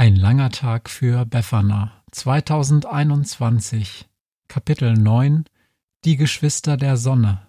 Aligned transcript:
Ein 0.00 0.16
langer 0.16 0.48
Tag 0.48 0.88
für 0.88 1.26
Befana. 1.26 1.92
2021 2.12 4.08
Kapitel 4.48 4.94
9 4.94 5.44
Die 6.06 6.16
Geschwister 6.16 6.78
der 6.78 6.96
Sonne. 6.96 7.42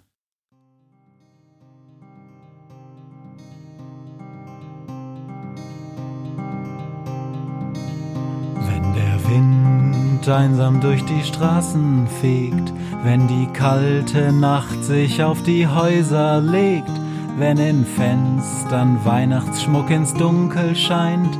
Wenn 8.67 8.93
der 8.95 9.29
Wind 9.29 10.27
einsam 10.27 10.81
durch 10.81 11.05
die 11.05 11.23
Straßen 11.23 12.05
fegt, 12.19 12.73
wenn 13.03 13.29
die 13.29 13.47
kalte 13.53 14.33
Nacht 14.33 14.83
sich 14.83 15.23
auf 15.23 15.41
die 15.43 15.69
Häuser 15.69 16.41
legt, 16.41 16.91
wenn 17.37 17.57
in 17.57 17.85
Fenstern 17.85 19.05
Weihnachtsschmuck 19.05 19.89
ins 19.89 20.13
Dunkel 20.15 20.75
scheint, 20.75 21.39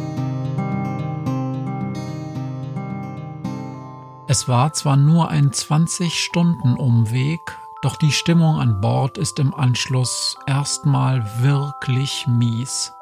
Es 4.31 4.47
war 4.47 4.71
zwar 4.71 4.95
nur 4.95 5.27
ein 5.27 5.51
20-Stunden-Umweg, 5.51 7.57
doch 7.81 7.97
die 7.97 8.13
Stimmung 8.13 8.61
an 8.61 8.79
Bord 8.79 9.17
ist 9.17 9.39
im 9.39 9.53
Anschluss 9.53 10.37
erstmal 10.47 11.41
wirklich 11.41 12.27
mies. 12.27 12.93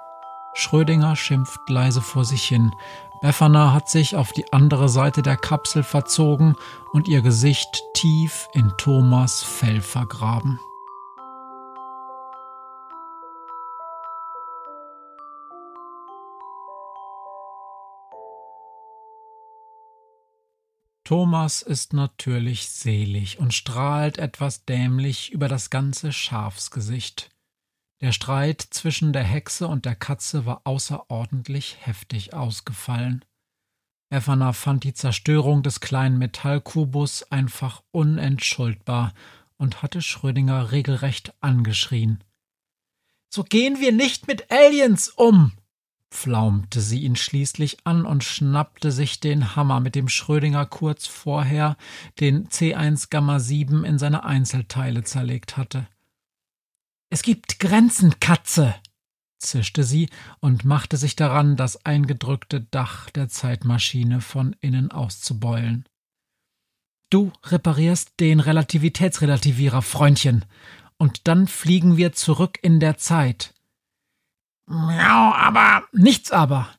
Schrödinger 0.55 1.16
schimpft 1.16 1.69
leise 1.69 2.02
vor 2.02 2.25
sich 2.25 2.45
hin. 2.45 2.73
Befana 3.22 3.73
hat 3.73 3.89
sich 3.89 4.16
auf 4.16 4.31
die 4.31 4.52
andere 4.52 4.89
Seite 4.89 5.22
der 5.22 5.38
Kapsel 5.38 5.83
verzogen 5.83 6.55
und 6.94 7.07
ihr 7.07 7.22
Gesicht 7.22 7.83
tief 7.94 8.47
in 8.53 8.73
Thomas 8.80 9.44
Fell 9.44 9.81
vergraben. 9.81 10.59
Thomas 21.09 21.63
ist 21.63 21.93
natürlich 21.93 22.69
selig 22.69 23.39
und 23.39 23.52
strahlt 23.55 24.19
etwas 24.19 24.65
dämlich 24.65 25.31
über 25.31 25.47
das 25.47 25.71
ganze 25.71 26.13
Schafsgesicht. 26.13 27.31
Der 27.99 28.11
Streit 28.11 28.61
zwischen 28.61 29.11
der 29.11 29.23
Hexe 29.23 29.67
und 29.67 29.85
der 29.85 29.95
Katze 29.95 30.45
war 30.45 30.61
außerordentlich 30.66 31.78
heftig 31.79 32.35
ausgefallen. 32.35 33.25
Befana 34.09 34.53
fand 34.53 34.84
die 34.84 34.94
Zerstörung 34.94 35.63
des 35.63 35.79
kleinen 35.79 36.19
Metallkubus 36.19 37.23
einfach 37.31 37.81
unentschuldbar 37.89 39.16
und 39.57 39.81
hatte 39.81 40.03
Schrödinger 40.03 40.72
regelrecht 40.72 41.34
angeschrien. 41.39 42.23
So 43.34 43.44
gehen 43.44 43.79
wir 43.79 43.94
nicht 43.94 44.28
mit 44.28 44.51
Aliens 44.51 45.09
um, 45.09 45.53
pflaumte 46.12 46.81
sie 46.81 47.02
ihn 47.02 47.16
schließlich 47.16 47.86
an 47.86 48.06
und 48.06 48.24
schnappte 48.24 48.92
sich 48.92 49.20
den 49.20 49.56
Hammer, 49.56 49.80
mit 49.80 49.96
dem 49.96 50.09
Schrödinger 50.09 50.66
kurz 50.66 51.08
vorher 51.08 51.78
den 52.20 52.47
C1 52.47 53.09
Gamma 53.09 53.40
7 53.40 53.86
in 53.86 54.00
seine 54.00 54.24
Einzelteile 54.24 55.03
zerlegt 55.03 55.58
hatte. 55.58 55.88
Es 57.09 57.22
gibt 57.22 57.59
Grenzen, 57.59 58.20
Katze, 58.20 58.75
zischte 59.40 59.84
sie 59.84 60.09
und 60.40 60.66
machte 60.66 60.97
sich 60.97 61.16
daran, 61.16 61.56
das 61.56 61.86
eingedrückte 61.86 62.62
Dach 62.62 63.09
der 63.09 63.30
Zeitmaschine 63.30 64.22
von 64.22 64.56
innen 64.62 64.91
auszubeulen. 64.91 65.86
Du 67.09 67.31
reparierst 67.44 68.20
den 68.20 68.40
Relativitätsrelativierer, 68.40 69.81
Freundchen, 69.81 70.46
und 70.97 71.28
dann 71.28 71.47
fliegen 71.47 71.97
wir 71.97 72.12
zurück 72.12 72.59
in 72.62 72.80
der 72.80 72.97
Zeit. 72.97 73.56
Miau, 74.69 75.34
aber. 75.34 75.88
Nichts 75.94 76.31
aber. 76.31 76.69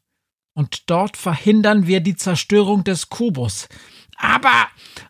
Und 0.54 0.88
dort 0.88 1.16
verhindern 1.16 1.88
wir 1.88 2.00
die 2.00 2.14
Zerstörung 2.14 2.84
des 2.84 3.08
Kubus. 3.08 3.68
Aber. 4.16 4.68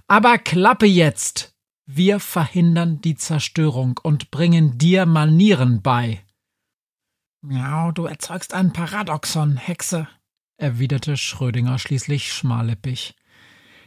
Aber 0.09 0.39
Klappe 0.39 0.87
jetzt. 0.87 1.55
Wir 1.85 2.21
verhindern 2.21 3.03
die 3.03 3.17
Zerstörung 3.17 4.01
und 4.03 4.31
bringen 4.31 4.79
dir 4.79 5.05
Manieren 5.05 5.83
bei. 5.83 6.25
Miau, 7.43 7.93
du 7.93 8.07
erzeugst 8.07 8.55
ein 8.55 8.73
Paradoxon, 8.73 9.57
Hexe, 9.57 10.09
erwiderte 10.57 11.17
Schrödinger 11.19 11.79
schließlich 11.79 12.33
schmallippig. 12.33 13.15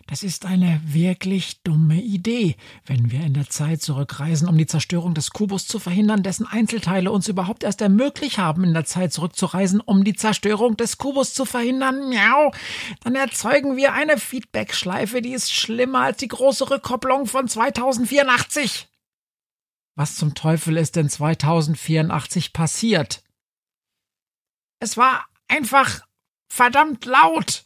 Das 0.07 0.21
ist 0.21 0.45
eine 0.45 0.81
wirklich 0.85 1.61
dumme 1.63 2.01
Idee, 2.01 2.57
wenn 2.85 3.11
wir 3.11 3.21
in 3.21 3.33
der 3.33 3.49
Zeit 3.49 3.81
zurückreisen, 3.81 4.49
um 4.49 4.57
die 4.57 4.65
Zerstörung 4.65 5.13
des 5.13 5.31
Kubus 5.31 5.65
zu 5.65 5.79
verhindern, 5.79 6.23
dessen 6.23 6.45
Einzelteile 6.45 7.09
uns 7.09 7.29
überhaupt 7.29 7.63
erst 7.63 7.81
ermöglicht 7.81 8.37
haben, 8.37 8.65
in 8.65 8.73
der 8.73 8.83
Zeit 8.83 9.13
zurückzureisen, 9.13 9.79
um 9.79 10.03
die 10.03 10.15
Zerstörung 10.15 10.75
des 10.75 10.97
Kubus 10.97 11.33
zu 11.33 11.45
verhindern. 11.45 12.09
Miau. 12.09 12.51
Dann 13.01 13.15
erzeugen 13.15 13.77
wir 13.77 13.93
eine 13.93 14.17
Feedbackschleife, 14.17 15.21
die 15.21 15.33
ist 15.33 15.53
schlimmer 15.53 16.01
als 16.01 16.17
die 16.17 16.27
große 16.27 16.69
Rückkopplung 16.69 17.25
von 17.25 17.47
2084. 17.47 18.89
Was 19.95 20.15
zum 20.15 20.33
Teufel 20.33 20.75
ist 20.77 20.97
denn 20.97 21.07
2084 21.07 22.51
passiert? 22.51 23.23
Es 24.79 24.97
war 24.97 25.25
einfach 25.47 26.01
verdammt 26.49 27.05
laut. 27.05 27.65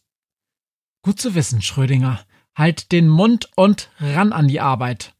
Gut 1.01 1.19
zu 1.19 1.33
wissen, 1.35 1.61
Schrödinger. 1.61 2.26
Halt 2.57 2.91
den 2.91 3.07
Mund 3.07 3.49
und 3.55 3.89
ran 3.99 4.33
an 4.33 4.47
die 4.47 4.59
Arbeit. 4.59 5.13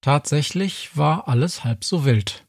Tatsächlich 0.00 0.96
war 0.96 1.26
alles 1.26 1.64
halb 1.64 1.82
so 1.82 2.04
wild. 2.04 2.46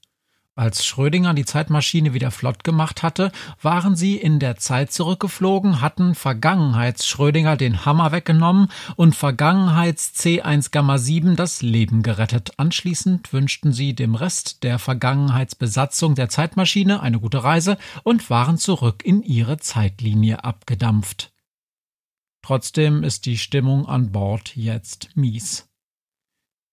Als 0.54 0.86
Schrödinger 0.86 1.36
die 1.36 1.46
Zeitmaschine 1.46 2.14
wieder 2.14 2.30
flott 2.30 2.64
gemacht 2.64 3.02
hatte, 3.04 3.32
waren 3.62 3.96
sie 3.96 4.16
in 4.16 4.40
der 4.40 4.58
Zeit 4.58 4.92
zurückgeflogen, 4.92 5.82
hatten 5.82 6.14
Vergangenheits-Schrödinger 6.14 7.58
den 7.58 7.86
Hammer 7.86 8.12
weggenommen 8.12 8.70
und 8.96 9.16
Vergangenheits-C1 9.16 10.72
Gamma 10.72 10.98
7 10.98 11.36
das 11.36 11.62
Leben 11.64 12.02
gerettet. 12.04 12.54
Anschließend 12.58 13.34
wünschten 13.34 13.72
sie 13.72 13.94
dem 13.94 14.14
Rest 14.14 14.64
der 14.64 14.78
Vergangenheitsbesatzung 14.78 16.14
der 16.14 16.30
Zeitmaschine 16.30 17.02
eine 17.02 17.20
gute 17.20 17.44
Reise 17.44 17.78
und 18.02 18.32
waren 18.32 18.58
zurück 18.58 19.04
in 19.04 19.22
ihre 19.22 19.58
Zeitlinie 19.58 20.44
abgedampft. 20.44 21.32
Trotzdem 22.48 23.04
ist 23.04 23.26
die 23.26 23.38
Stimmung 23.38 23.88
an 23.88 24.14
Bord 24.14 24.56
jetzt 24.56 25.10
mies. 25.18 25.68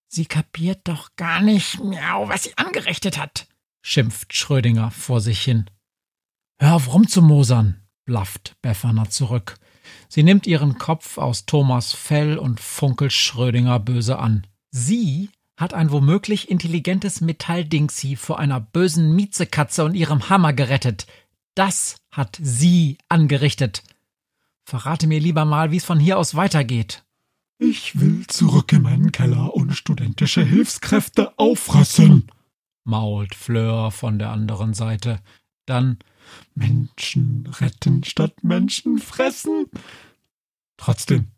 Sie 0.07 0.25
kapiert 0.25 0.83
doch 0.85 1.17
gar 1.17 1.41
nicht, 1.43 1.83
miau, 1.83 2.29
was 2.29 2.45
sie 2.45 2.57
angerichtet 2.57 3.19
hat, 3.19 3.49
schimpft 3.83 4.37
Schrödinger 4.37 4.93
vor 4.93 5.21
sich 5.21 5.41
hin. 5.43 5.69
Hör 6.61 6.77
auf 6.77 6.95
rumzumosern, 6.95 7.83
blafft 8.05 8.55
Befana 8.63 9.11
zurück. 9.11 9.57
Sie 10.07 10.23
nimmt 10.23 10.47
ihren 10.47 10.79
Kopf 10.79 11.19
aus 11.19 11.45
Thomas 11.45 11.93
Fell 11.93 12.39
und 12.39 12.61
funkelt 12.61 13.13
Schrödinger 13.13 13.81
böse 13.81 14.21
an. 14.21 14.47
Sie 14.71 15.29
hat 15.57 15.75
ein 15.75 15.91
womöglich 15.91 16.53
intelligentes 16.53 17.21
Metalldingsi 17.21 18.15
vor 18.15 18.39
einer 18.39 18.61
bösen 18.61 19.17
Miezekatze 19.17 19.85
und 19.85 19.95
ihrem 19.95 20.31
Hammer 20.31 20.53
gerettet. 20.53 21.09
Das 21.57 21.97
hat 22.13 22.39
sie 22.41 22.97
angerichtet. 23.09 23.83
Verrate 24.65 25.07
mir 25.07 25.21
lieber 25.21 25.45
mal, 25.45 25.71
wie 25.71 25.77
es 25.77 25.85
von 25.85 26.01
hier 26.01 26.19
aus 26.19 26.35
weitergeht. 26.35 27.05
Ich 27.59 28.01
will 28.01 28.27
zurück 28.27 28.73
in 28.73 28.83
meinen 28.83 29.13
Keller 29.13 29.55
und 29.55 29.75
studentische 29.75 30.43
Hilfskräfte 30.43 31.39
auffressen, 31.39 32.27
mault 32.85 33.35
Fleur 33.35 33.91
von 33.91 34.19
der 34.19 34.31
anderen 34.31 34.75
Seite. 34.75 35.21
Dann 35.67 35.99
Menschen 36.55 37.47
retten 37.61 38.05
statt 38.05 38.43
Menschen 38.43 38.99
fressen. 38.99 39.67
Trotzdem, 40.77 41.29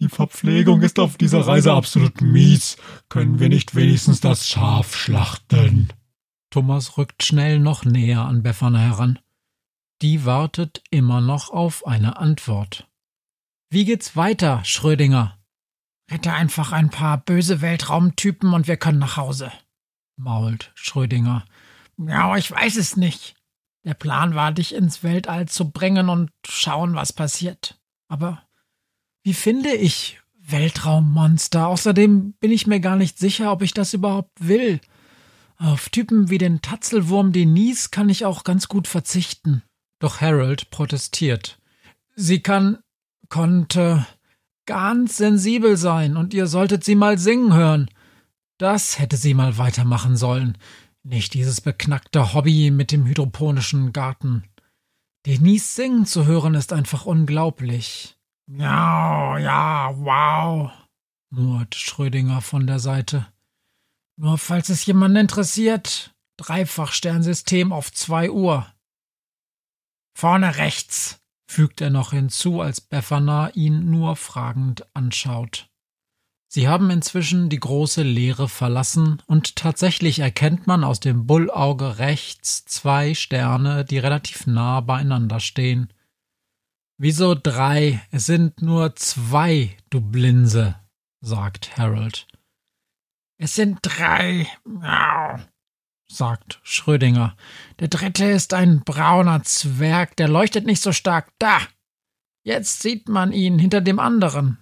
Die 0.00 0.08
Verpflegung 0.08 0.82
ist 0.82 0.98
auf 0.98 1.16
dieser 1.16 1.46
Reise 1.46 1.72
absolut 1.72 2.20
mies. 2.20 2.76
Können 3.08 3.38
wir 3.38 3.48
nicht 3.48 3.74
wenigstens 3.74 4.20
das 4.20 4.48
Schaf 4.48 4.96
schlachten? 4.96 5.92
Thomas 6.50 6.98
rückt 6.98 7.22
schnell 7.22 7.58
noch 7.60 7.84
näher 7.84 8.22
an 8.24 8.42
Befana 8.42 8.78
heran. 8.80 9.18
Die 10.02 10.24
wartet 10.24 10.82
immer 10.90 11.20
noch 11.20 11.50
auf 11.50 11.86
eine 11.86 12.16
Antwort. 12.16 12.88
Wie 13.70 13.84
geht's 13.84 14.16
weiter, 14.16 14.64
Schrödinger? 14.64 15.38
Rette 16.10 16.32
einfach 16.32 16.72
ein 16.72 16.90
paar 16.90 17.18
böse 17.18 17.60
Weltraumtypen 17.60 18.52
und 18.52 18.68
wir 18.68 18.76
können 18.76 18.98
nach 18.98 19.16
Hause, 19.16 19.50
mault 20.16 20.70
Schrödinger. 20.74 21.44
Ja, 21.96 22.36
ich 22.36 22.50
weiß 22.50 22.76
es 22.76 22.96
nicht. 22.96 23.36
Der 23.84 23.94
Plan 23.94 24.34
war, 24.34 24.52
dich 24.52 24.74
ins 24.74 25.02
Weltall 25.02 25.46
zu 25.46 25.70
bringen 25.70 26.08
und 26.08 26.30
schauen, 26.46 26.94
was 26.94 27.12
passiert. 27.12 27.80
Aber 28.08 28.42
wie 29.22 29.34
finde 29.34 29.72
ich 29.72 30.20
Weltraummonster? 30.38 31.68
Außerdem 31.68 32.32
bin 32.34 32.50
ich 32.50 32.66
mir 32.66 32.80
gar 32.80 32.96
nicht 32.96 33.18
sicher, 33.18 33.52
ob 33.52 33.62
ich 33.62 33.74
das 33.74 33.94
überhaupt 33.94 34.46
will. 34.46 34.80
Auf 35.56 35.88
Typen 35.88 36.30
wie 36.30 36.38
den 36.38 36.62
Tatzelwurm 36.62 37.32
Denise 37.32 37.90
kann 37.90 38.08
ich 38.08 38.24
auch 38.24 38.44
ganz 38.44 38.68
gut 38.68 38.88
verzichten. 38.88 39.62
Doch 40.04 40.20
Harold 40.20 40.68
protestiert. 40.68 41.58
Sie 42.14 42.40
kann, 42.40 42.76
konnte 43.30 44.06
ganz 44.66 45.16
sensibel 45.16 45.78
sein 45.78 46.18
und 46.18 46.34
ihr 46.34 46.46
solltet 46.46 46.84
sie 46.84 46.94
mal 46.94 47.16
singen 47.16 47.54
hören. 47.54 47.88
Das 48.58 48.98
hätte 48.98 49.16
sie 49.16 49.32
mal 49.32 49.56
weitermachen 49.56 50.18
sollen. 50.18 50.58
Nicht 51.04 51.32
dieses 51.32 51.62
beknackte 51.62 52.34
Hobby 52.34 52.70
mit 52.70 52.92
dem 52.92 53.06
hydroponischen 53.06 53.94
Garten. 53.94 54.44
Denise 55.24 55.74
singen 55.74 56.04
zu 56.04 56.26
hören 56.26 56.52
ist 56.54 56.74
einfach 56.74 57.06
unglaublich. 57.06 58.18
Ja, 58.46 59.38
ja, 59.38 59.90
wow, 59.96 60.70
murrt 61.30 61.76
Schrödinger 61.76 62.42
von 62.42 62.66
der 62.66 62.78
Seite. 62.78 63.26
Nur 64.16 64.36
falls 64.36 64.68
es 64.68 64.84
jemanden 64.84 65.16
interessiert, 65.16 66.14
Dreifachsternsystem 66.36 67.72
auf 67.72 67.90
zwei 67.90 68.30
Uhr. 68.30 68.66
Vorne 70.14 70.56
rechts, 70.56 71.20
fügt 71.46 71.80
er 71.80 71.90
noch 71.90 72.12
hinzu, 72.12 72.60
als 72.60 72.80
Befana 72.80 73.50
ihn 73.50 73.90
nur 73.90 74.16
fragend 74.16 74.86
anschaut. 74.94 75.68
Sie 76.48 76.68
haben 76.68 76.90
inzwischen 76.90 77.48
die 77.48 77.58
große 77.58 78.04
Leere 78.04 78.48
verlassen, 78.48 79.20
und 79.26 79.56
tatsächlich 79.56 80.20
erkennt 80.20 80.68
man 80.68 80.84
aus 80.84 81.00
dem 81.00 81.26
Bullauge 81.26 81.98
rechts 81.98 82.64
zwei 82.64 83.14
Sterne, 83.14 83.84
die 83.84 83.98
relativ 83.98 84.46
nah 84.46 84.80
beieinander 84.80 85.40
stehen. 85.40 85.92
Wieso 86.96 87.34
drei? 87.34 88.00
Es 88.12 88.26
sind 88.26 88.62
nur 88.62 88.94
zwei, 88.94 89.76
du 89.90 90.00
Blinse, 90.00 90.76
sagt 91.20 91.76
Harold. 91.76 92.28
Es 93.36 93.56
sind 93.56 93.80
drei, 93.82 94.46
Miau, 94.64 95.40
sagt 96.06 96.60
Schrödinger. 96.62 97.36
Der 97.80 97.88
dritte 97.88 98.24
ist 98.24 98.54
ein 98.54 98.80
brauner 98.80 99.42
Zwerg, 99.42 100.16
der 100.16 100.28
leuchtet 100.28 100.66
nicht 100.66 100.82
so 100.82 100.92
stark. 100.92 101.32
Da! 101.38 101.58
Jetzt 102.42 102.82
sieht 102.82 103.08
man 103.08 103.32
ihn 103.32 103.58
hinter 103.58 103.80
dem 103.80 103.98
anderen. 103.98 104.58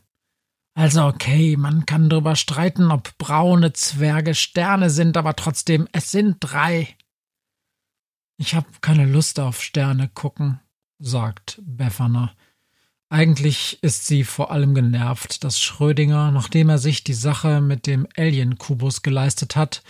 Also 0.75 1.05
okay, 1.05 1.57
man 1.57 1.85
kann 1.85 2.09
darüber 2.09 2.37
streiten, 2.37 2.91
ob 2.91 3.17
braune 3.19 3.73
Zwerge 3.73 4.35
Sterne 4.35 4.89
sind, 4.89 5.17
aber 5.17 5.37
trotzdem, 5.37 5.89
es 5.93 6.11
sind 6.11 6.37
drei. 6.41 6.97
Ich 8.39 8.55
hab 8.55 8.81
keine 8.81 9.05
Lust 9.05 9.39
auf 9.39 9.63
Sterne 9.63 10.09
gucken, 10.09 10.61
sagt 10.99 11.61
Befana. 11.63 12.33
Eigentlich 13.11 13.83
ist 13.83 14.07
sie 14.07 14.25
vor 14.25 14.51
allem 14.51 14.75
genervt, 14.75 15.45
dass 15.45 15.61
Schrödinger, 15.61 16.31
nachdem 16.31 16.71
er 16.71 16.79
sich 16.79 17.05
die 17.05 17.13
Sache 17.13 17.61
mit 17.61 17.87
dem 17.87 18.09
Alien-Kubus 18.17 19.03
geleistet 19.03 19.55
hat, 19.55 19.83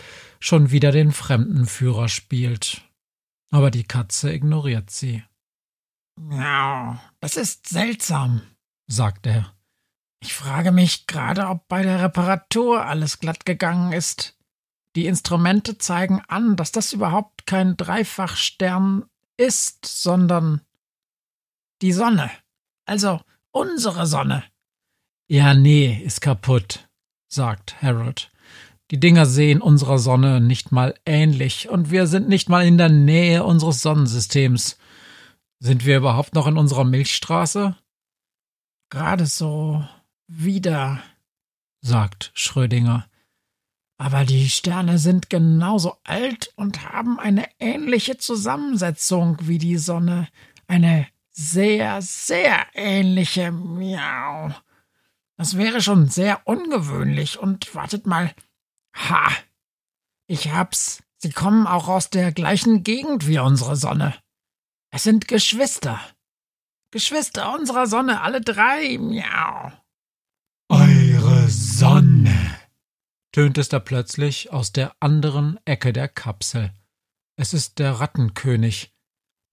schon 0.42 0.72
wieder 0.72 0.90
den 0.90 1.12
Fremdenführer 1.12 2.08
spielt. 2.08 2.82
Aber 3.50 3.70
die 3.70 3.84
Katze 3.84 4.32
ignoriert 4.32 4.90
sie. 4.90 5.22
Ja, 6.30 7.00
das 7.20 7.36
ist 7.36 7.68
seltsam, 7.68 8.42
sagt 8.86 9.26
er. 9.26 9.54
Ich 10.20 10.34
frage 10.34 10.72
mich 10.72 11.06
gerade, 11.06 11.46
ob 11.48 11.68
bei 11.68 11.82
der 11.82 12.02
Reparatur 12.02 12.84
alles 12.84 13.18
glatt 13.18 13.44
gegangen 13.44 13.92
ist. 13.92 14.36
Die 14.96 15.06
Instrumente 15.06 15.78
zeigen 15.78 16.22
an, 16.28 16.56
dass 16.56 16.72
das 16.72 16.92
überhaupt 16.92 17.46
kein 17.46 17.76
Dreifachstern 17.76 19.04
ist, 19.36 19.86
sondern 19.86 20.60
die 21.82 21.92
Sonne. 21.92 22.30
Also 22.84 23.20
unsere 23.52 24.06
Sonne. 24.06 24.44
Ja, 25.28 25.54
nee, 25.54 26.02
ist 26.04 26.20
kaputt, 26.20 26.88
sagt 27.28 27.80
Harold. 27.80 28.31
Die 28.92 29.00
Dinger 29.00 29.24
sehen 29.24 29.62
unserer 29.62 29.98
Sonne 29.98 30.42
nicht 30.42 30.70
mal 30.70 30.94
ähnlich, 31.06 31.70
und 31.70 31.90
wir 31.90 32.06
sind 32.06 32.28
nicht 32.28 32.50
mal 32.50 32.66
in 32.66 32.76
der 32.76 32.90
Nähe 32.90 33.42
unseres 33.42 33.80
Sonnensystems. 33.80 34.76
Sind 35.60 35.86
wir 35.86 35.96
überhaupt 35.96 36.34
noch 36.34 36.46
in 36.46 36.58
unserer 36.58 36.84
Milchstraße? 36.84 37.74
Gerade 38.90 39.24
so 39.24 39.82
wieder, 40.26 41.02
sagt 41.80 42.32
Schrödinger. 42.34 43.06
Aber 43.96 44.26
die 44.26 44.50
Sterne 44.50 44.98
sind 44.98 45.30
genauso 45.30 45.96
alt 46.04 46.52
und 46.56 46.92
haben 46.92 47.18
eine 47.18 47.46
ähnliche 47.60 48.18
Zusammensetzung 48.18 49.38
wie 49.40 49.56
die 49.56 49.78
Sonne. 49.78 50.28
Eine 50.66 51.06
sehr, 51.30 52.02
sehr 52.02 52.66
ähnliche 52.74 53.52
Miau. 53.52 54.50
Das 55.38 55.56
wäre 55.56 55.80
schon 55.80 56.08
sehr 56.08 56.46
ungewöhnlich. 56.46 57.38
Und 57.38 57.74
wartet 57.74 58.06
mal. 58.06 58.34
Ha! 58.94 59.30
Ich 60.26 60.52
hab's. 60.52 61.02
Sie 61.18 61.30
kommen 61.30 61.66
auch 61.66 61.88
aus 61.88 62.10
der 62.10 62.32
gleichen 62.32 62.82
Gegend 62.82 63.26
wie 63.26 63.38
unsere 63.38 63.76
Sonne. 63.76 64.14
Es 64.90 65.04
sind 65.04 65.28
Geschwister. 65.28 66.00
Geschwister 66.90 67.54
unserer 67.54 67.86
Sonne, 67.86 68.20
alle 68.20 68.40
drei. 68.40 68.98
Miau. 68.98 69.72
Eure 70.68 71.48
Sonne, 71.48 72.58
tönt 73.32 73.58
es 73.58 73.68
da 73.68 73.78
plötzlich 73.78 74.52
aus 74.52 74.72
der 74.72 74.94
anderen 75.00 75.58
Ecke 75.64 75.92
der 75.92 76.08
Kapsel. 76.08 76.72
Es 77.36 77.54
ist 77.54 77.78
der 77.78 77.92
Rattenkönig, 77.92 78.91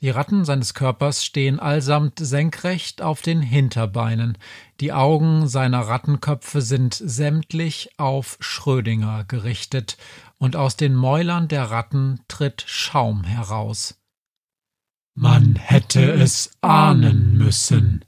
die 0.01 0.09
Ratten 0.09 0.45
seines 0.45 0.73
Körpers 0.73 1.25
stehen 1.25 1.59
allsamt 1.59 2.19
senkrecht 2.19 3.01
auf 3.01 3.21
den 3.21 3.41
Hinterbeinen, 3.41 4.37
die 4.79 4.93
Augen 4.93 5.47
seiner 5.47 5.81
Rattenköpfe 5.81 6.61
sind 6.61 6.93
sämtlich 6.93 7.89
auf 7.97 8.37
Schrödinger 8.39 9.25
gerichtet, 9.25 9.97
und 10.37 10.55
aus 10.55 10.77
den 10.77 10.95
Mäulern 10.95 11.49
der 11.49 11.69
Ratten 11.69 12.21
tritt 12.29 12.63
Schaum 12.65 13.25
heraus. 13.25 13.99
Man 15.13 15.57
hätte 15.57 16.13
es 16.13 16.51
ahnen 16.61 17.37
müssen. 17.37 18.05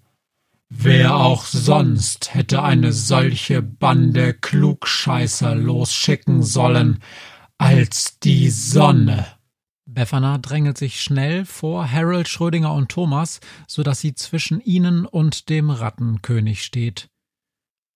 Wer 0.69 1.17
auch 1.17 1.43
sonst 1.43 2.33
hätte 2.33 2.63
eine 2.63 2.93
solche 2.93 3.61
Bande 3.61 4.33
Klugscheißer 4.33 5.53
losschicken 5.55 6.41
sollen 6.41 7.03
als 7.57 8.17
die 8.19 8.49
Sonne. 8.49 9.27
Befana 9.93 10.37
drängelt 10.37 10.77
sich 10.77 11.01
schnell 11.01 11.43
vor 11.43 11.89
Harold, 11.91 12.29
Schrödinger 12.29 12.73
und 12.73 12.89
Thomas, 12.89 13.41
so 13.67 13.83
dass 13.83 13.99
sie 13.99 14.15
zwischen 14.15 14.61
ihnen 14.61 15.05
und 15.05 15.49
dem 15.49 15.69
Rattenkönig 15.69 16.63
steht. 16.63 17.09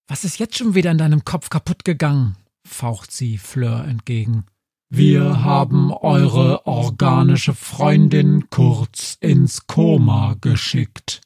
Was 0.08 0.26
ist 0.26 0.38
jetzt 0.38 0.58
schon 0.58 0.76
wieder 0.76 0.92
in 0.92 0.98
deinem 0.98 1.24
Kopf 1.24 1.50
kaputt 1.50 1.86
gegangen? 1.86 2.36
faucht 2.68 3.12
sie 3.12 3.38
Fleur 3.38 3.86
entgegen. 3.86 4.46
Wir 4.90 5.44
haben 5.44 5.94
eure 5.94 6.66
organische 6.68 7.54
Freundin 7.54 8.50
kurz 8.50 9.18
ins 9.20 9.68
Koma 9.68 10.36
geschickt, 10.42 11.22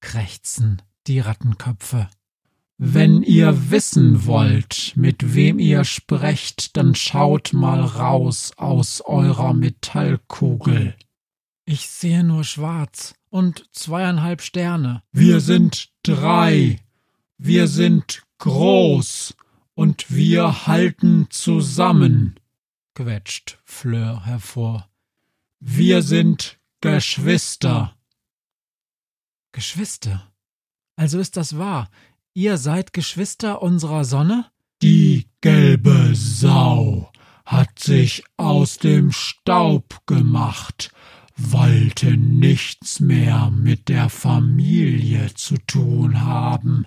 krächzen 0.00 0.82
die 1.06 1.20
Rattenköpfe. 1.20 2.08
Wenn 2.82 3.22
ihr 3.22 3.70
wissen 3.70 4.24
wollt, 4.24 4.94
mit 4.96 5.34
wem 5.34 5.58
ihr 5.58 5.84
sprecht, 5.84 6.78
dann 6.78 6.94
schaut 6.94 7.52
mal 7.52 7.82
raus 7.82 8.52
aus 8.56 9.02
eurer 9.02 9.52
Metallkugel. 9.52 10.94
Ich 11.66 11.88
sehe 11.88 12.24
nur 12.24 12.42
schwarz 12.42 13.14
und 13.28 13.66
zweieinhalb 13.72 14.40
Sterne. 14.40 15.02
Wir 15.12 15.40
sind 15.40 15.92
drei. 16.04 16.80
Wir 17.36 17.68
sind 17.68 18.22
groß 18.38 19.36
und 19.74 20.10
wir 20.10 20.66
halten 20.66 21.26
zusammen, 21.28 22.40
quetscht 22.94 23.58
Fleur 23.66 24.24
hervor. 24.24 24.88
Wir 25.58 26.00
sind 26.00 26.58
Geschwister. 26.80 27.94
Geschwister. 29.52 30.32
Also 30.96 31.18
ist 31.18 31.36
das 31.36 31.56
wahr. 31.56 31.90
Ihr 32.32 32.58
seid 32.58 32.92
Geschwister 32.92 33.60
unserer 33.60 34.04
Sonne? 34.04 34.46
Die 34.82 35.26
gelbe 35.40 36.12
Sau 36.14 37.10
hat 37.44 37.80
sich 37.80 38.22
aus 38.36 38.78
dem 38.78 39.10
Staub 39.10 40.06
gemacht, 40.06 40.92
wollte 41.36 42.16
nichts 42.16 43.00
mehr 43.00 43.50
mit 43.50 43.88
der 43.88 44.08
Familie 44.08 45.34
zu 45.34 45.56
tun 45.66 46.20
haben. 46.20 46.86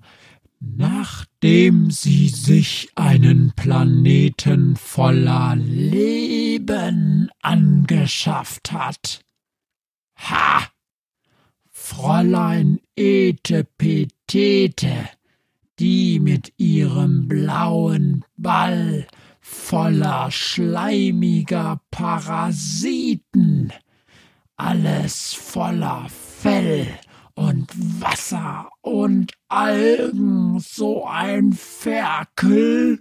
Nachdem 0.61 1.91
sie 1.91 2.29
sich 2.29 2.89
einen 2.95 3.51
Planeten 3.53 4.77
voller 4.77 5.57
Leben 5.57 7.29
angeschafft 7.41 8.71
hat. 8.71 9.25
Ha! 10.17 10.69
Fräulein 11.69 12.79
Etepetete, 12.95 14.09
die 15.79 16.19
mit 16.19 16.53
ihrem 16.57 17.27
blauen 17.27 18.25
Ball 18.37 19.07
voller 19.39 20.31
schleimiger 20.31 21.81
Parasiten, 21.91 23.73
alles 24.55 25.33
voller 25.33 26.07
Fell 26.09 26.87
und 27.35 27.71
Wasser 28.01 28.69
und 28.81 29.33
Algen, 29.49 30.59
so 30.59 31.05
ein 31.05 31.53
Ferkel. 31.53 32.99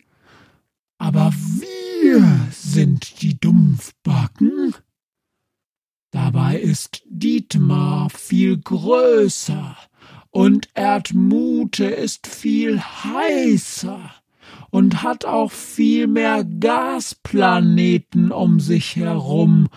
Aber 0.98 1.32
wir 1.32 2.48
sind 2.50 3.22
die 3.22 3.38
Dumpfbacken. 3.38 4.74
Dabei 6.10 6.58
ist 6.58 7.02
Dietmar 7.06 8.10
viel 8.10 8.58
größer 8.58 9.76
und 10.32 10.68
Erdmute 10.74 11.84
ist 11.84 12.26
viel 12.26 12.80
heißer 12.80 14.00
und 14.70 15.02
hat 15.02 15.24
auch 15.26 15.52
viel 15.52 16.06
mehr 16.06 16.42
Gasplaneten 16.42 18.32
um 18.32 18.58
sich 18.58 18.96
herum 18.96 19.68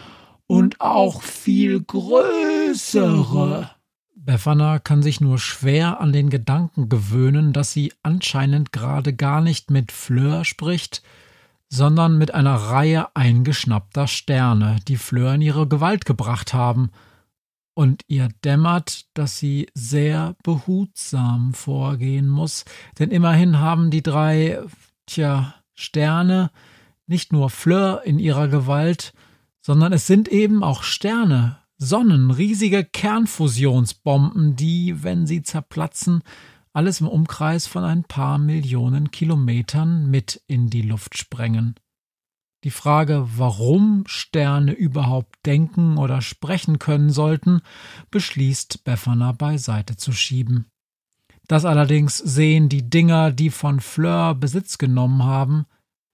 und 0.48 0.80
auch 0.80 1.22
viel 1.22 1.82
größere. 1.82 3.70
Befana 4.16 4.80
kann 4.80 5.04
sich 5.04 5.22
nur 5.22 5.38
schwer 5.38 6.00
an 6.00 6.14
den 6.14 6.30
Gedanken 6.30 6.90
gewöhnen, 6.90 7.54
dass 7.54 7.74
sie 7.74 7.94
anscheinend 8.02 8.72
gerade 8.72 9.14
gar 9.14 9.42
nicht 9.42 9.70
mit 9.70 9.92
Fleur 9.92 10.46
spricht, 10.46 11.04
sondern 11.68 12.18
mit 12.18 12.34
einer 12.34 12.56
Reihe 12.56 13.14
eingeschnappter 13.16 14.08
Sterne, 14.08 14.78
die 14.88 14.98
Fleur 14.98 15.36
in 15.36 15.42
ihre 15.42 15.68
Gewalt 15.68 16.06
gebracht 16.06 16.54
haben, 16.54 16.92
und 17.76 18.02
ihr 18.08 18.30
dämmert, 18.44 19.06
dass 19.14 19.38
sie 19.38 19.68
sehr 19.76 20.36
behutsam 20.44 21.54
vorgehen 21.54 22.28
muss, 22.28 22.66
denn 22.98 23.12
immerhin 23.12 23.60
haben 23.60 23.92
die 23.92 24.02
drei, 24.02 24.60
tja, 25.06 25.54
Sterne 25.76 26.50
nicht 27.06 27.32
nur 27.32 27.50
Fleur 27.50 28.02
in 28.04 28.18
ihrer 28.18 28.48
Gewalt, 28.48 29.14
sondern 29.62 29.94
es 29.94 30.08
sind 30.08 30.28
eben 30.30 30.64
auch 30.64 30.84
Sterne, 30.84 31.60
Sonnen, 31.78 32.32
riesige 32.32 32.86
Kernfusionsbomben, 32.86 34.56
die, 34.56 35.04
wenn 35.04 35.28
sie 35.28 35.44
zerplatzen, 35.44 36.22
alles 36.72 37.02
im 37.02 37.08
Umkreis 37.08 37.68
von 37.68 37.84
ein 37.84 38.04
paar 38.04 38.38
Millionen 38.38 39.12
Kilometern 39.12 40.10
mit 40.10 40.42
in 40.48 40.70
die 40.70 40.82
Luft 40.82 41.18
sprengen. 41.18 41.76
Die 42.66 42.72
Frage, 42.72 43.28
warum 43.38 44.06
Sterne 44.08 44.72
überhaupt 44.72 45.46
denken 45.46 46.00
oder 46.00 46.24
sprechen 46.24 46.80
können 46.80 47.12
sollten, 47.12 47.62
beschließt 48.10 48.84
Befana 48.84 49.34
beiseite 49.34 49.98
zu 49.98 50.12
schieben. 50.12 50.66
Das 51.48 51.64
allerdings 51.64 52.18
sehen 52.18 52.68
die 52.68 52.90
Dinger, 52.90 53.32
die 53.32 53.52
von 53.52 53.82
Fleur 53.82 54.34
Besitz 54.34 54.80
genommen 54.80 55.24
haben, 55.24 55.68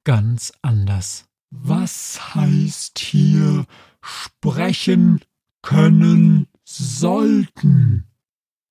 ganz 0.03 0.51
anders. 0.61 1.23
Was 1.51 2.35
heißt 2.35 2.99
hier 2.99 3.65
sprechen 4.01 5.21
können 5.61 6.47
sollten, 6.65 8.07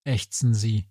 ächzen 0.04 0.52
sie. 0.52 0.84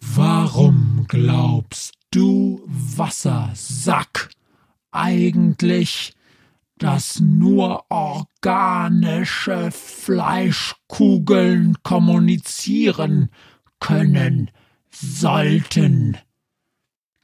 Warum 0.00 1.06
glaubst 1.08 1.94
du, 2.10 2.60
Wassersack, 2.66 4.28
eigentlich, 4.90 6.14
dass 6.76 7.20
nur 7.20 7.90
organische 7.90 9.70
Fleischkugeln 9.70 11.76
kommunizieren 11.82 13.30
können 13.80 14.50
sollten? 14.90 16.18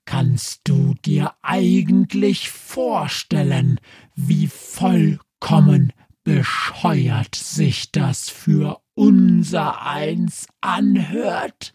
Kannst 0.05 0.61
du 0.65 0.95
dir 1.05 1.33
eigentlich 1.43 2.51
vorstellen, 2.51 3.81
wie 4.15 4.49
vollkommen 4.49 5.93
bescheuert 6.25 7.35
sich 7.35 7.91
das 7.91 8.29
für 8.29 8.83
unser 8.95 9.83
eins 9.83 10.47
anhört? 10.61 11.75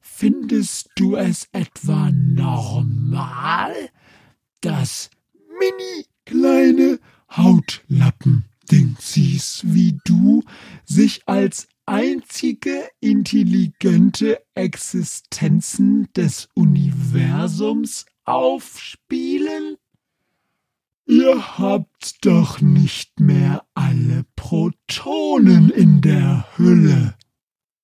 Findest 0.00 0.90
du 0.96 1.16
es 1.16 1.48
etwa 1.52 2.10
normal, 2.10 3.74
dass 4.60 5.10
mini 5.58 6.06
kleine 6.24 7.00
Hautlappen-Dingsies 7.30 9.62
wie 9.64 9.98
du 10.04 10.44
sich 10.84 11.22
als 11.26 11.66
einzige 11.86 12.88
intelligente 13.00 14.40
Existenzen 14.54 16.06
des 16.14 16.48
Universums 16.54 18.06
aufspielen? 18.24 19.76
Ihr 21.06 21.58
habt 21.58 22.24
doch 22.26 22.60
nicht 22.60 23.18
mehr 23.18 23.64
alle 23.72 24.26
Protonen 24.36 25.70
in 25.70 26.02
der 26.02 26.46
Hülle. 26.58 27.14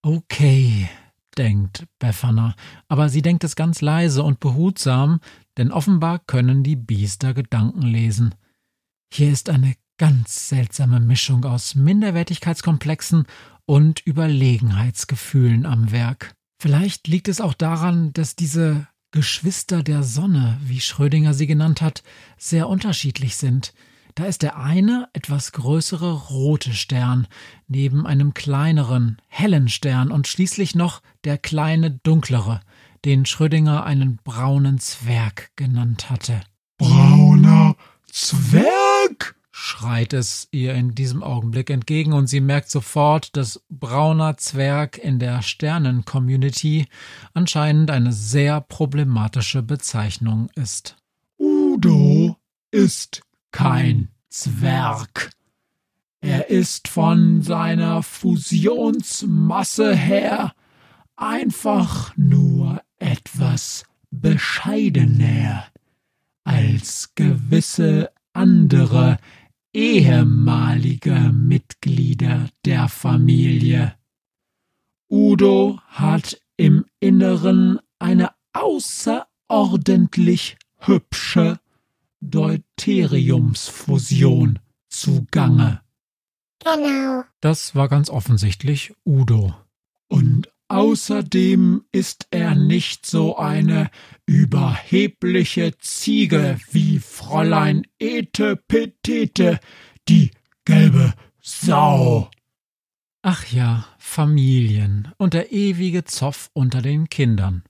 Okay, 0.02 0.90
denkt 1.38 1.86
Befana, 1.98 2.54
aber 2.88 3.08
sie 3.08 3.22
denkt 3.22 3.42
es 3.42 3.56
ganz 3.56 3.80
leise 3.80 4.22
und 4.22 4.40
behutsam, 4.40 5.20
denn 5.56 5.70
offenbar 5.70 6.18
können 6.18 6.62
die 6.62 6.76
Biester 6.76 7.34
Gedanken 7.34 7.82
lesen. 7.82 8.34
Hier 9.12 9.30
ist 9.30 9.49
eine 9.50 9.75
ganz 9.99 10.49
seltsame 10.49 11.00
Mischung 11.00 11.44
aus 11.44 11.75
Minderwertigkeitskomplexen 11.75 13.26
und 13.66 14.04
Überlegenheitsgefühlen 14.04 15.66
am 15.66 15.92
Werk. 15.92 16.34
Vielleicht 16.61 17.08
liegt 17.08 17.28
es 17.28 17.40
auch 17.40 17.54
daran, 17.54 18.12
dass 18.12 18.37
diese 18.37 18.88
Geschwister 19.11 19.82
der 19.82 20.02
Sonne, 20.02 20.58
wie 20.64 20.80
Schrödinger 20.80 21.34
sie 21.34 21.46
genannt 21.46 21.80
hat, 21.80 22.02
sehr 22.37 22.68
unterschiedlich 22.68 23.37
sind. 23.37 23.73
Da 24.16 24.25
ist 24.25 24.42
der 24.42 24.56
eine 24.56 25.08
etwas 25.12 25.52
größere 25.52 26.12
rote 26.12 26.73
Stern 26.73 27.26
neben 27.66 28.06
einem 28.06 28.34
kleineren 28.34 29.20
hellen 29.28 29.68
Stern 29.68 30.11
und 30.11 30.28
schließlich 30.28 30.75
noch 30.75 31.02
der 31.25 31.38
kleine 31.38 31.92
dunklere, 32.02 32.61
den 33.04 33.26
Schrödinger 33.26 33.84
einen 33.84 34.18
braunen 34.23 34.78
Zwerg 34.78 35.50
genannt 35.56 36.11
hatte. 36.11 36.40
Brauner 36.78 37.76
Zwerg? 38.11 39.37
schreit 39.56 40.12
es 40.12 40.49
ihr 40.50 40.75
in 40.75 40.96
diesem 40.96 41.23
Augenblick 41.23 41.70
entgegen 41.70 42.12
und 42.12 42.26
sie 42.26 42.40
merkt 42.40 42.68
sofort, 42.70 43.37
dass 43.37 43.62
brauner 43.70 44.37
Zwerg 44.37 44.99
in 44.99 45.20
der 45.20 45.42
Sternen-Community 45.42 46.87
anscheinend 47.34 47.92
eine 47.92 48.12
sehr 48.12 48.61
problematische 48.61 49.62
Bezeichnung 49.62 50.49
ist. 50.56 50.96
Udo 51.38 52.37
ist 52.73 53.23
kein 53.52 54.08
Zwerg. 54.28 55.30
Er 56.20 56.50
ist 56.50 56.88
von 56.88 57.42
seiner 57.42 58.02
Fusionsmasse 58.02 59.94
her 59.94 60.52
einfach 61.14 62.12
nur 62.16 62.82
etwas 63.04 63.84
bescheidener 64.11 65.66
als 66.44 67.12
gewisse 67.14 68.11
andere 68.32 69.18
ehemalige 69.75 71.30
Mitglieder 71.32 72.49
der 72.64 72.88
Familie. 72.88 73.94
Udo 75.11 75.80
hat 75.88 76.40
im 76.56 76.87
Inneren 76.99 77.78
eine 77.99 78.30
außerordentlich 78.52 80.56
hübsche 80.78 81.61
Deuteriumsfusion 82.20 84.61
zugange. 84.88 85.82
Genau. 86.61 87.25
Das 87.40 87.75
war 87.75 87.88
ganz 87.88 88.08
offensichtlich 88.08 88.94
Udo. 89.04 89.54
Außerdem 90.74 91.84
ist 91.92 92.26
er 92.32 92.56
nicht 92.56 93.06
so 93.06 93.36
eine 93.36 93.90
überhebliche 94.26 95.78
Ziege 95.78 96.58
wie 96.72 96.98
Fräulein 96.98 97.86
Ete 98.00 98.56
Petete, 98.56 99.60
die 100.08 100.32
gelbe 100.64 101.14
Sau. 101.40 102.28
Ach 103.22 103.46
ja, 103.52 103.86
Familien 103.98 105.12
und 105.16 105.34
der 105.34 105.52
ewige 105.52 106.02
Zoff 106.02 106.50
unter 106.54 106.82
den 106.82 107.08
Kindern. 107.08 107.62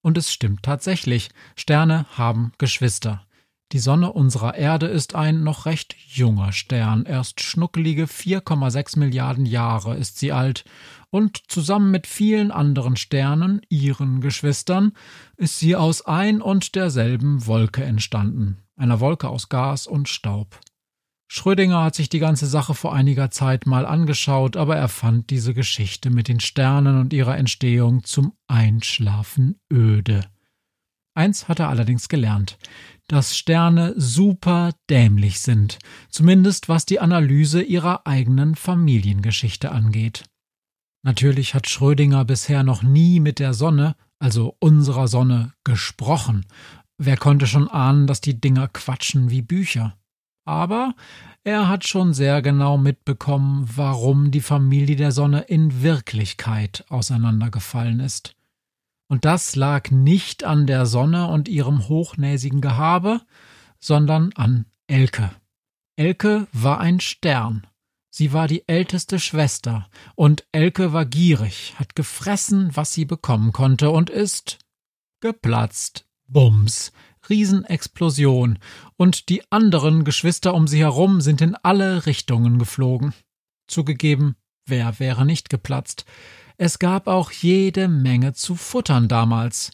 Und 0.00 0.16
es 0.16 0.32
stimmt 0.32 0.62
tatsächlich, 0.62 1.30
Sterne 1.56 2.06
haben 2.16 2.52
Geschwister. 2.58 3.26
Die 3.72 3.78
Sonne 3.78 4.12
unserer 4.12 4.54
Erde 4.54 4.86
ist 4.86 5.14
ein 5.14 5.44
noch 5.44 5.64
recht 5.64 5.96
junger 6.06 6.52
Stern. 6.52 7.06
Erst 7.06 7.40
schnuckelige 7.40 8.04
4,6 8.04 8.98
Milliarden 8.98 9.46
Jahre 9.46 9.96
ist 9.96 10.18
sie 10.18 10.30
alt. 10.30 10.64
Und 11.08 11.40
zusammen 11.48 11.90
mit 11.90 12.06
vielen 12.06 12.50
anderen 12.50 12.96
Sternen, 12.96 13.62
ihren 13.70 14.20
Geschwistern, 14.20 14.92
ist 15.38 15.58
sie 15.58 15.74
aus 15.74 16.02
ein 16.02 16.42
und 16.42 16.74
derselben 16.74 17.46
Wolke 17.46 17.82
entstanden. 17.82 18.58
Einer 18.76 19.00
Wolke 19.00 19.30
aus 19.30 19.48
Gas 19.48 19.86
und 19.86 20.06
Staub. 20.06 20.60
Schrödinger 21.28 21.82
hat 21.82 21.94
sich 21.94 22.10
die 22.10 22.18
ganze 22.18 22.46
Sache 22.46 22.74
vor 22.74 22.94
einiger 22.94 23.30
Zeit 23.30 23.64
mal 23.66 23.86
angeschaut, 23.86 24.58
aber 24.58 24.76
er 24.76 24.88
fand 24.88 25.30
diese 25.30 25.54
Geschichte 25.54 26.10
mit 26.10 26.28
den 26.28 26.40
Sternen 26.40 27.00
und 27.00 27.14
ihrer 27.14 27.38
Entstehung 27.38 28.04
zum 28.04 28.34
Einschlafen 28.48 29.58
öde. 29.72 30.26
Eins 31.14 31.46
hat 31.48 31.58
er 31.58 31.68
allerdings 31.68 32.08
gelernt 32.08 32.58
dass 33.12 33.36
Sterne 33.36 33.92
super 33.94 34.70
dämlich 34.88 35.40
sind, 35.40 35.78
zumindest 36.08 36.70
was 36.70 36.86
die 36.86 36.98
Analyse 36.98 37.60
ihrer 37.60 38.06
eigenen 38.06 38.54
Familiengeschichte 38.54 39.70
angeht. 39.70 40.24
Natürlich 41.04 41.54
hat 41.54 41.68
Schrödinger 41.68 42.24
bisher 42.24 42.62
noch 42.62 42.82
nie 42.82 43.20
mit 43.20 43.38
der 43.38 43.52
Sonne, 43.52 43.96
also 44.18 44.56
unserer 44.60 45.08
Sonne, 45.08 45.52
gesprochen. 45.62 46.46
Wer 46.96 47.18
konnte 47.18 47.46
schon 47.46 47.68
ahnen, 47.68 48.06
dass 48.06 48.22
die 48.22 48.40
Dinger 48.40 48.68
quatschen 48.68 49.28
wie 49.28 49.42
Bücher? 49.42 49.94
Aber 50.46 50.94
er 51.44 51.68
hat 51.68 51.86
schon 51.86 52.14
sehr 52.14 52.40
genau 52.40 52.78
mitbekommen, 52.78 53.68
warum 53.76 54.30
die 54.30 54.40
Familie 54.40 54.96
der 54.96 55.12
Sonne 55.12 55.42
in 55.42 55.82
Wirklichkeit 55.82 56.86
auseinandergefallen 56.88 58.00
ist. 58.00 58.34
Und 59.12 59.26
das 59.26 59.56
lag 59.56 59.90
nicht 59.90 60.42
an 60.42 60.66
der 60.66 60.86
Sonne 60.86 61.26
und 61.26 61.46
ihrem 61.46 61.86
hochnäsigen 61.86 62.62
Gehabe, 62.62 63.20
sondern 63.78 64.32
an 64.36 64.64
Elke. 64.86 65.30
Elke 65.96 66.46
war 66.54 66.80
ein 66.80 66.98
Stern. 66.98 67.66
Sie 68.08 68.32
war 68.32 68.48
die 68.48 68.66
älteste 68.66 69.20
Schwester, 69.20 69.86
und 70.14 70.46
Elke 70.50 70.94
war 70.94 71.04
gierig, 71.04 71.74
hat 71.78 71.94
gefressen, 71.94 72.70
was 72.74 72.94
sie 72.94 73.04
bekommen 73.04 73.52
konnte, 73.52 73.90
und 73.90 74.08
ist 74.08 74.60
geplatzt. 75.20 76.06
Bums. 76.26 76.90
Riesenexplosion, 77.28 78.58
und 78.96 79.28
die 79.28 79.42
anderen 79.52 80.04
Geschwister 80.04 80.54
um 80.54 80.66
sie 80.66 80.78
herum 80.78 81.20
sind 81.20 81.42
in 81.42 81.54
alle 81.54 82.06
Richtungen 82.06 82.58
geflogen. 82.58 83.12
Zugegeben, 83.66 84.36
wer 84.64 84.98
wäre 84.98 85.26
nicht 85.26 85.50
geplatzt? 85.50 86.06
Es 86.64 86.78
gab 86.78 87.08
auch 87.08 87.32
jede 87.32 87.88
Menge 87.88 88.34
zu 88.34 88.54
futtern 88.54 89.08
damals. 89.08 89.72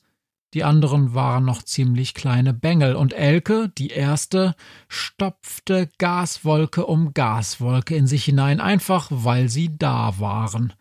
Die 0.54 0.64
anderen 0.64 1.12
waren 1.12 1.45
noch 1.45 1.62
ziemlich 1.62 2.14
kleine 2.14 2.54
Bengel, 2.54 2.97
und 2.97 3.12
Elke, 3.12 3.68
die 3.68 3.88
erste, 3.88 4.54
stopfte 4.88 5.90
Gaswolke 5.99 6.87
um 6.87 7.12
Gaswolke 7.12 7.95
in 7.95 8.07
sich 8.07 8.25
hinein, 8.25 8.59
einfach 8.59 9.09
weil 9.11 9.50
sie 9.50 9.76
da 9.76 10.18
waren. 10.18 10.73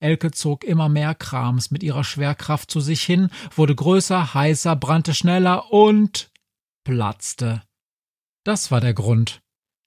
Elke 0.00 0.32
zog 0.32 0.64
immer 0.64 0.90
mehr 0.90 1.14
Krams 1.14 1.70
mit 1.70 1.82
ihrer 1.82 2.04
Schwerkraft 2.04 2.70
zu 2.70 2.80
sich 2.80 3.02
hin, 3.02 3.30
wurde 3.56 3.74
größer, 3.74 4.34
heißer, 4.34 4.76
brannte 4.76 5.14
schneller 5.14 5.72
und 5.72 6.30
platzte. 6.84 7.62
Das 8.44 8.70
war 8.70 8.82
der 8.82 8.92
Grund. 8.92 9.40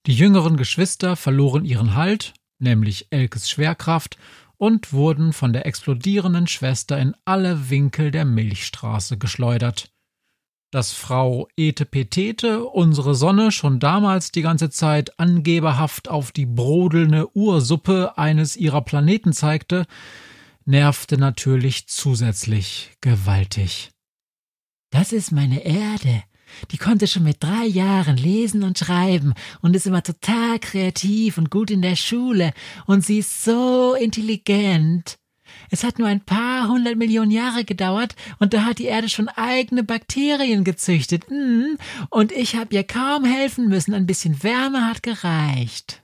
Die 0.08 0.16
jüngeren 0.16 0.58
Geschwister 0.58 1.16
verloren 1.16 1.66
ihren 1.66 1.94
Halt, 1.94 2.34
nämlich 2.58 3.12
Elkes 3.12 3.48
Schwerkraft, 3.48 4.18
und 4.58 4.92
wurden 4.94 5.34
von 5.34 5.54
der 5.54 5.66
explodierenden 5.66 6.48
Schwester 6.48 6.98
in 6.98 7.16
alle 7.26 7.70
Winkel 7.70 8.12
der 8.12 8.26
Milchstraße 8.26 9.18
geschleudert. 9.18 9.92
Dass 10.72 10.92
Frau 10.92 11.48
Etepetete 11.56 12.64
unsere 12.64 13.16
Sonne 13.16 13.52
schon 13.52 13.80
damals 13.80 14.32
die 14.32 14.42
ganze 14.42 14.70
Zeit 14.70 15.18
angeberhaft 15.20 16.10
auf 16.10 16.32
die 16.32 16.46
brodelnde 16.46 17.36
Ursuppe 17.36 18.18
eines 18.18 18.58
ihrer 18.58 18.82
Planeten 18.82 19.32
zeigte, 19.32 19.86
nervte 20.66 21.18
natürlich 21.18 21.88
zusätzlich 21.88 22.92
gewaltig. 23.00 23.92
Das 24.90 25.14
ist 25.14 25.32
meine 25.32 25.64
Erde, 25.66 26.24
die 26.72 26.78
konnte 26.78 27.08
schon 27.08 27.24
mit 27.24 27.44
drei 27.44 27.66
Jahren 27.66 28.18
lesen 28.18 28.64
und 28.64 28.78
schreiben 28.78 29.34
und 29.62 29.76
ist 29.76 29.88
immer 29.88 30.04
total 30.04 30.60
kreativ 30.60 31.38
und 31.38 31.50
gut 31.50 31.72
in 31.72 31.82
der 31.82 31.96
Schule 31.96 32.54
und 32.86 33.06
sie 33.06 33.20
ist 33.20 33.44
so 33.44 33.94
intelligent. 33.94 35.18
Es 35.70 35.84
hat 35.84 36.00
nur 36.00 36.08
ein 36.08 36.22
paar 36.22 36.68
hundert 36.68 36.98
Millionen 36.98 37.32
Jahre 37.32 37.64
gedauert 37.64 38.16
und 38.40 38.54
da 38.54 38.66
hat 38.66 38.80
die 38.80 38.86
Erde 38.86 39.10
schon 39.10 39.30
eigene 39.30 39.84
Bakterien 39.84 40.64
gezüchtet. 40.64 41.30
Mm, 41.30 41.78
und 42.10 42.32
ich 42.32 42.56
habe 42.56 42.74
ihr 42.74 42.84
kaum 42.84 43.26
helfen 43.26 43.68
müssen, 43.68 43.94
ein 43.94 44.06
bisschen 44.06 44.44
Wärme 44.44 44.86
hat 44.86 45.04
gereicht. 45.04 46.04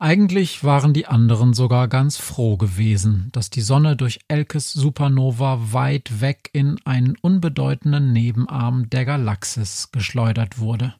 Eigentlich 0.00 0.62
waren 0.62 0.94
die 0.94 1.06
anderen 1.06 1.54
sogar 1.54 1.88
ganz 1.88 2.18
froh 2.18 2.56
gewesen, 2.56 3.30
dass 3.32 3.50
die 3.50 3.62
Sonne 3.62 3.96
durch 3.96 4.20
Elkes 4.28 4.72
Supernova 4.72 5.72
weit 5.72 6.20
weg 6.20 6.50
in 6.52 6.78
einen 6.84 7.16
unbedeutenden 7.20 8.12
Nebenarm 8.12 8.88
der 8.90 9.04
Galaxis 9.04 9.90
geschleudert 9.90 10.60
wurde. 10.60 10.94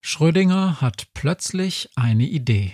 Schrödinger 0.00 0.80
hat 0.80 1.08
plötzlich 1.12 1.90
eine 1.96 2.22
Idee. 2.22 2.72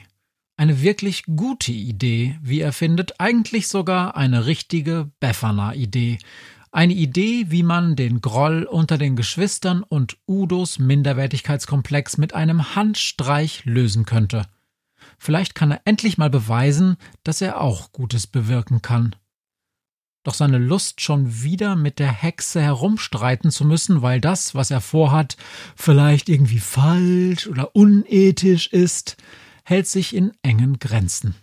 Eine 0.58 0.82
wirklich 0.82 1.24
gute 1.24 1.72
Idee, 1.72 2.38
wie 2.42 2.60
er 2.60 2.74
findet, 2.74 3.18
eigentlich 3.18 3.66
sogar 3.68 4.14
eine 4.14 4.44
richtige 4.44 5.10
Befana-Idee. 5.20 6.18
Eine 6.70 6.92
Idee, 6.92 7.46
wie 7.48 7.62
man 7.62 7.96
den 7.96 8.20
Groll 8.20 8.64
unter 8.64 8.98
den 8.98 9.16
Geschwistern 9.16 9.82
und 9.82 10.18
Udos 10.28 10.78
Minderwertigkeitskomplex 10.78 12.18
mit 12.18 12.34
einem 12.34 12.76
Handstreich 12.76 13.64
lösen 13.64 14.04
könnte– 14.04 14.44
Vielleicht 15.18 15.54
kann 15.54 15.70
er 15.70 15.82
endlich 15.84 16.18
mal 16.18 16.30
beweisen, 16.30 16.96
dass 17.24 17.40
er 17.40 17.60
auch 17.60 17.92
Gutes 17.92 18.26
bewirken 18.26 18.82
kann. 18.82 19.16
Doch 20.24 20.34
seine 20.34 20.58
Lust, 20.58 21.00
schon 21.00 21.42
wieder 21.42 21.74
mit 21.74 21.98
der 21.98 22.12
Hexe 22.12 22.62
herumstreiten 22.62 23.50
zu 23.50 23.64
müssen, 23.64 24.02
weil 24.02 24.20
das, 24.20 24.54
was 24.54 24.70
er 24.70 24.80
vorhat, 24.80 25.36
vielleicht 25.74 26.28
irgendwie 26.28 26.60
falsch 26.60 27.48
oder 27.48 27.74
unethisch 27.74 28.68
ist, 28.68 29.16
hält 29.64 29.88
sich 29.88 30.14
in 30.14 30.32
engen 30.42 30.78
Grenzen. 30.78 31.34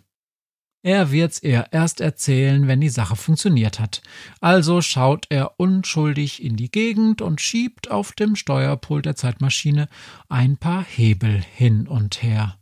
Er 0.82 1.12
wird's 1.12 1.44
ihr 1.44 1.68
erst 1.72 2.00
erzählen, 2.00 2.70
wenn 2.70 2.80
die 2.80 2.88
Sache 2.88 3.18
funktioniert 3.18 3.82
hat. 3.82 4.02
Also 4.40 4.82
schaut 4.82 5.26
er 5.30 5.60
unschuldig 5.60 6.42
in 6.42 6.56
die 6.56 6.72
Gegend 6.72 7.22
und 7.22 7.42
schiebt 7.42 7.92
auf 7.92 8.14
dem 8.14 8.38
Steuerpult 8.38 9.06
der 9.06 9.18
Zeitmaschine 9.18 9.90
ein 10.30 10.56
paar 10.56 10.86
Hebel 10.86 11.44
hin 11.54 11.86
und 11.86 12.24
her. 12.24 12.59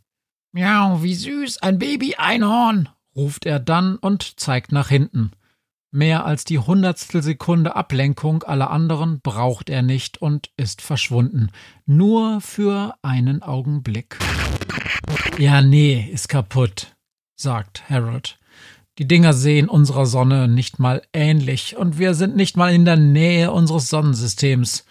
Miau, 0.58 1.04
wie 1.04 1.14
süß, 1.14 1.62
ein 1.62 1.78
Baby-Einhorn, 1.78 2.88
ruft 3.14 3.46
er 3.46 3.60
dann 3.60 3.94
und 3.94 4.40
zeigt 4.40 4.72
nach 4.72 4.88
hinten. 4.88 5.30
Mehr 5.92 6.26
als 6.26 6.42
die 6.42 6.58
hundertstel 6.58 7.22
Sekunde 7.22 7.76
Ablenkung 7.76 8.42
aller 8.42 8.68
anderen 8.70 9.20
braucht 9.20 9.70
er 9.70 9.82
nicht 9.82 10.18
und 10.18 10.50
ist 10.56 10.82
verschwunden. 10.82 11.52
Nur 11.86 12.40
für 12.40 12.96
einen 13.02 13.44
Augenblick. 13.44 14.18
Ja, 15.38 15.62
nee, 15.62 16.10
ist 16.12 16.28
kaputt, 16.28 16.96
sagt 17.36 17.88
Harold. 17.88 18.40
Die 18.98 19.06
Dinger 19.06 19.34
sehen 19.34 19.68
unserer 19.68 20.06
Sonne 20.06 20.48
nicht 20.48 20.80
mal 20.80 21.02
ähnlich 21.12 21.76
und 21.76 22.00
wir 22.00 22.14
sind 22.14 22.34
nicht 22.34 22.56
mal 22.56 22.74
in 22.74 22.84
der 22.84 22.96
Nähe 22.96 23.52
unseres 23.52 23.88
Sonnensystems. 23.90 24.84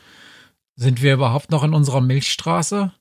Sind 0.78 1.02
wir 1.02 1.16
überhaupt 1.16 1.52
noch 1.52 1.66
in 1.66 1.74
unserer 1.74 2.00
Milchstraße? 2.00 2.94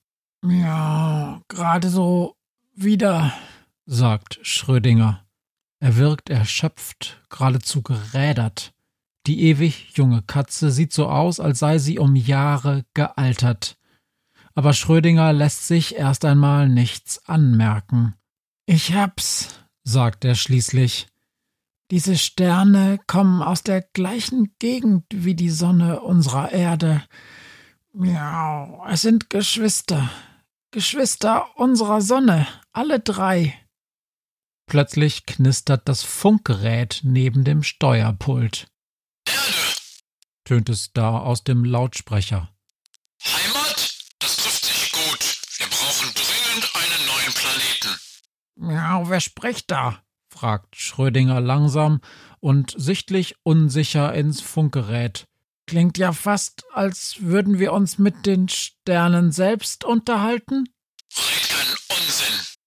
Ja, 0.45 1.41
gerade 1.49 1.89
so 1.89 2.36
wieder, 2.77 3.33
sagt 3.87 4.39
Schrödinger. 4.43 5.25
Er 5.81 5.97
wirkt 5.97 6.31
erschöpft, 6.31 7.23
geradezu 7.29 7.83
gerädert. 7.83 8.75
Die 9.27 9.43
ewig 9.43 9.93
junge 9.97 10.23
Katze 10.23 10.71
sieht 10.71 10.93
so 10.93 11.09
aus, 11.09 11.41
als 11.41 11.59
sei 11.59 11.79
sie 11.79 11.99
um 11.99 12.15
Jahre 12.15 12.85
gealtert. 12.95 13.79
Aber 14.55 14.73
Schrödinger 14.73 15.33
lässt 15.33 15.67
sich 15.67 15.97
erst 15.97 16.25
einmal 16.25 16.69
nichts 16.69 17.27
anmerken. 17.27 18.15
Ich 18.67 18.95
hab's, 18.95 19.61
sagt 19.85 20.25
er 20.25 20.35
schließlich. 20.35 21.09
Diese 21.91 22.17
Sterne 22.17 22.99
kommen 23.07 23.43
aus 23.43 23.63
der 23.63 23.83
gleichen 23.83 24.55
Gegend 24.59 25.05
wie 25.11 25.35
die 25.35 25.51
Sonne 25.51 26.01
unserer 26.01 26.53
Erde. 26.53 27.03
Miau, 27.93 28.85
es 28.89 29.03
sind 29.03 29.31
Geschwister. 29.31 30.11
Geschwister 30.73 31.47
unserer 31.57 32.01
Sonne, 32.01 32.47
alle 32.77 33.01
drei. 33.01 33.59
Plötzlich 34.67 35.25
knistert 35.27 35.89
das 35.89 36.03
Funkgerät 36.03 37.01
neben 37.05 37.45
dem 37.45 37.63
Steuerpult. 37.63 38.67
Erde! 39.27 39.77
tönt 40.45 40.69
es 40.69 40.93
da 40.93 41.19
aus 41.19 41.43
dem 41.43 41.65
Lautsprecher. 41.65 42.51
Heimat? 43.25 43.99
Das 44.19 44.37
trifft 44.37 44.65
sich 44.65 44.93
gut. 44.93 45.39
Wir 45.59 45.67
brauchen 45.69 46.13
dringend 46.15 46.71
einen 46.75 47.07
neuen 47.07 47.33
Planeten. 47.33 48.75
Ja, 48.75 49.09
wer 49.09 49.21
spricht 49.21 49.71
da? 49.71 50.03
fragt 50.29 50.77
Schrödinger 50.77 51.41
langsam 51.41 52.01
und 52.41 52.75
sichtlich 52.77 53.37
unsicher 53.43 54.13
ins 54.13 54.43
Funkgerät. 54.43 55.27
Klingt 55.67 55.97
ja 55.97 56.13
fast, 56.13 56.65
als 56.73 57.17
würden 57.21 57.59
wir 57.59 57.73
uns 57.73 57.99
mit 57.99 58.27
den 58.27 58.49
Sternen 58.49 59.33
selbst 59.33 59.85
unterhalten. 59.85 60.69
Red 61.17 61.46
keinen 61.46 61.46
Unsinn. 61.46 61.46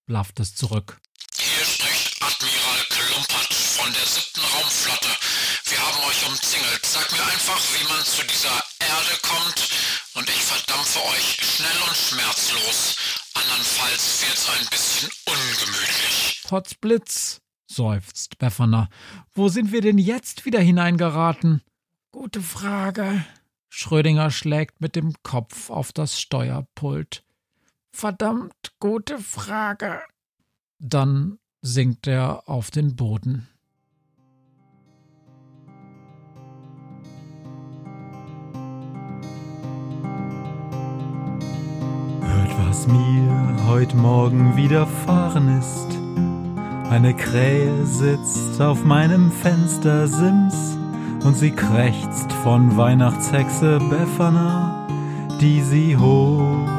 Blafft 0.09 0.39
es 0.39 0.55
zurück. 0.55 0.99
Hier 1.37 1.63
spricht 1.63 2.17
Admiral 2.19 2.81
Klumpert 2.89 3.53
von 3.53 3.93
der 3.93 4.05
siebten 4.05 4.41
Raumflotte. 4.41 5.07
Wir 5.69 5.79
haben 5.79 6.03
euch 6.09 6.27
umzingelt. 6.27 6.83
Sag 6.83 7.11
mir 7.11 7.23
einfach, 7.23 7.61
wie 7.75 7.87
man 7.87 8.03
zu 8.03 8.25
dieser 8.25 8.57
Erde 8.79 9.15
kommt 9.21 9.69
und 10.15 10.27
ich 10.27 10.41
verdampfe 10.41 10.99
euch 11.13 11.37
schnell 11.45 11.79
und 11.87 11.95
schmerzlos. 11.95 12.95
Andernfalls 13.35 14.25
wird's 14.25 14.49
ein 14.49 14.67
bisschen 14.71 15.09
ungemütlich. 15.27 16.41
Potzblitz, 16.47 17.41
seufzt 17.67 18.39
Befana. 18.39 18.89
Wo 19.35 19.47
sind 19.47 19.71
wir 19.71 19.81
denn 19.81 19.99
jetzt 19.99 20.43
wieder 20.43 20.59
hineingeraten? 20.59 21.61
Gute 22.11 22.41
Frage. 22.41 23.23
Schrödinger 23.69 24.31
schlägt 24.31 24.81
mit 24.81 24.95
dem 24.95 25.13
Kopf 25.21 25.69
auf 25.69 25.93
das 25.93 26.19
Steuerpult. 26.19 27.23
Verdammt 27.91 28.73
gute 28.79 29.17
Frage. 29.17 30.01
Dann 30.79 31.39
sinkt 31.61 32.07
er 32.07 32.47
auf 32.47 32.71
den 32.71 32.95
Boden. 32.95 33.47
Hört, 42.21 42.67
was 42.67 42.87
mir 42.87 43.65
heut 43.67 43.93
Morgen 43.93 44.55
widerfahren 44.55 45.59
ist. 45.59 45.87
Eine 46.89 47.13
Krähe 47.15 47.85
sitzt 47.85 48.61
auf 48.61 48.85
meinem 48.85 49.31
Fenstersims 49.31 50.77
und 51.25 51.35
sie 51.35 51.51
krächzt 51.51 52.31
von 52.43 52.77
Weihnachtshexe 52.77 53.79
Befana, 53.89 54.87
die 55.41 55.61
sie 55.61 55.97
hoch 55.97 56.78